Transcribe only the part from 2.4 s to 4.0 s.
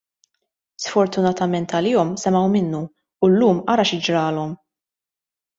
minnu, u llum ara